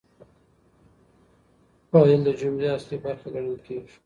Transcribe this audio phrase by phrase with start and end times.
[1.91, 3.93] فاعل د جملې اصلي برخه ګڼل کیږي.